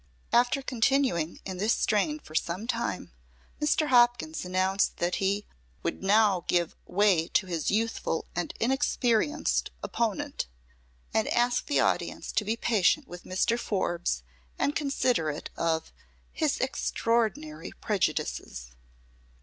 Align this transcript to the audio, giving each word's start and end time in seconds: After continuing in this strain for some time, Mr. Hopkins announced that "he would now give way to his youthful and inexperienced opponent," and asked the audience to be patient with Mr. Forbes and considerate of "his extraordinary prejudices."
After 0.33 0.63
continuing 0.63 1.41
in 1.45 1.57
this 1.59 1.75
strain 1.75 2.17
for 2.17 2.33
some 2.33 2.65
time, 2.65 3.11
Mr. 3.61 3.89
Hopkins 3.89 4.43
announced 4.43 4.97
that 4.97 5.17
"he 5.17 5.45
would 5.83 6.01
now 6.01 6.43
give 6.47 6.75
way 6.87 7.27
to 7.27 7.45
his 7.45 7.69
youthful 7.69 8.25
and 8.35 8.51
inexperienced 8.59 9.69
opponent," 9.83 10.47
and 11.13 11.27
asked 11.27 11.67
the 11.67 11.81
audience 11.81 12.31
to 12.31 12.43
be 12.43 12.57
patient 12.57 13.07
with 13.07 13.25
Mr. 13.25 13.59
Forbes 13.59 14.23
and 14.57 14.75
considerate 14.75 15.51
of 15.55 15.93
"his 16.31 16.57
extraordinary 16.59 17.71
prejudices." 17.79 18.71